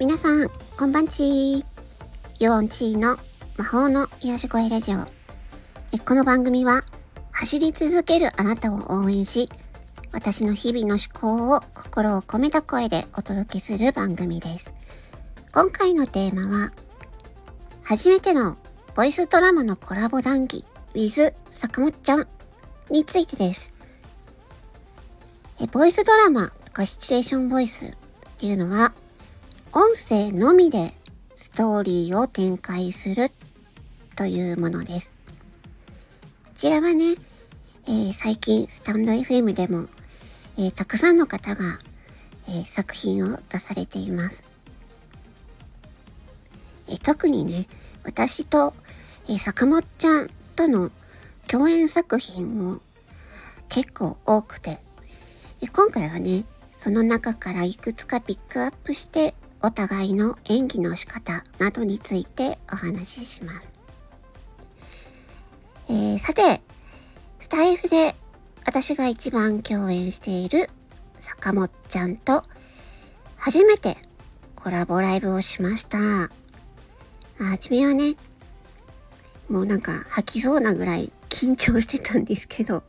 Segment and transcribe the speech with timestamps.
[0.00, 0.48] 皆さん、
[0.78, 1.64] こんばんちー。
[2.38, 3.18] ヨオンチーの
[3.56, 4.98] 魔法の癒し声ラジオ。
[6.04, 6.84] この番組は、
[7.32, 9.48] 走り続けるあなたを応援し、
[10.12, 14.72] 私の日々の思考を心を込めた声でお届けする番組です。
[15.52, 16.70] 今回のテーマは、
[17.82, 18.56] 初めての
[18.94, 22.28] ボイスドラマのコラボ談義 with 坂本ちゃん
[22.88, 23.72] についてです。
[25.72, 27.90] ボイスドラマとかシチュエーションボイスっ
[28.36, 28.94] ていうのは、
[29.80, 30.92] 音声のみで
[31.36, 33.30] ストーリーを展開する
[34.16, 35.12] というものです。
[36.46, 37.14] こちらはね、
[37.86, 39.86] えー、最近スタンド FM でも、
[40.56, 41.78] えー、たくさんの方が、
[42.48, 44.48] えー、作品を出されています。
[46.88, 47.68] え特にね、
[48.02, 48.74] 私と、
[49.28, 50.90] え坂本ちゃんとの
[51.46, 52.80] 共演作品も
[53.68, 54.80] 結構多くて、
[55.62, 63.70] え今回はね、その中からいくつかピックアップしてお互いの演技の仕方などについてお話しします。
[65.88, 66.60] えー、さて、
[67.40, 68.14] スタイフで
[68.66, 70.68] 私が一番共演している
[71.16, 72.42] 坂本ちゃんと
[73.36, 73.96] 初めて
[74.54, 75.98] コラボライブをしました。
[75.98, 76.30] は
[77.58, 78.16] じめはね、
[79.48, 82.82] もうなんか吐きそうなぐらい緊張してたんですけど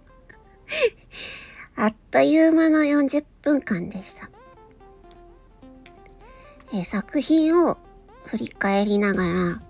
[1.78, 4.30] あっという間の40分間でした。
[6.72, 7.78] え、作品を
[8.26, 9.62] 振り返りながら、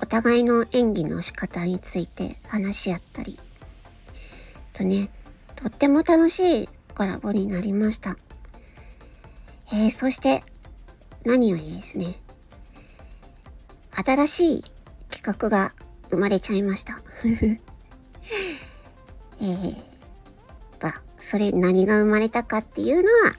[0.00, 3.38] お互いの演技の仕方について話し合ったり、
[4.72, 5.10] とね、
[5.56, 8.16] とっても楽しいコラボになりました。
[9.72, 10.42] えー、そして、
[11.24, 12.22] 何よりですね、
[13.90, 14.64] 新しい
[15.10, 15.74] 企画が
[16.08, 17.02] 生まれちゃいました。
[19.40, 19.76] えー、
[20.80, 23.34] まそれ何が生まれたかっていうのは、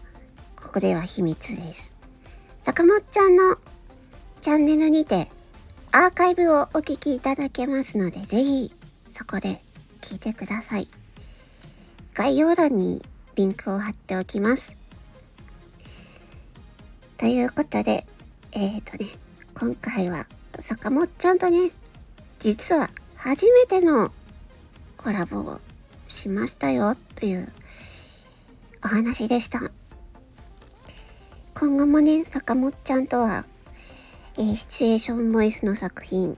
[0.56, 1.99] ここでは秘密です。
[2.64, 3.56] 坂本ちゃんの
[4.42, 5.28] チャンネルにて
[5.92, 8.72] アーカイブをお聞きいただけますので、ぜひ
[9.08, 9.62] そこで
[10.02, 10.88] 聞いてください。
[12.14, 13.04] 概要欄に
[13.36, 14.78] リンクを貼っておきます。
[17.18, 18.06] ということで、
[18.52, 19.10] えっ、ー、とね、
[19.58, 20.26] 今回は
[20.60, 21.72] 坂本ちゃんとね、
[22.40, 24.12] 実は初めての
[24.98, 25.60] コラボを
[26.08, 27.52] しましたよという
[28.84, 29.72] お話でした。
[31.60, 33.44] 今後もね、坂本ちゃんとは、
[34.38, 36.38] えー、シチュエーションボイスの作品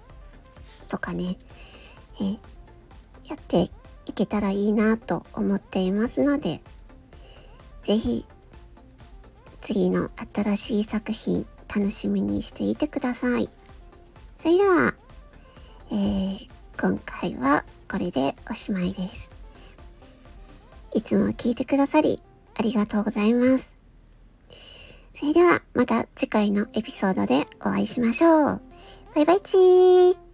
[0.90, 1.38] とかね、
[2.20, 2.40] えー、
[3.30, 3.70] やって
[4.08, 6.62] いけたらいいなと思っていますので、
[7.84, 8.26] ぜひ、
[9.60, 13.48] 次の新しい作品楽しみにしていてください。
[14.40, 14.96] それでは、
[15.92, 16.50] えー、
[16.82, 19.30] 今回はこれでおしまいです。
[20.96, 22.24] いつも聞いてくださり
[22.58, 23.81] ありがとうございます。
[25.22, 28.62] それではまた次回のエピソードでお会いしましょう。
[29.14, 30.31] バイバイチー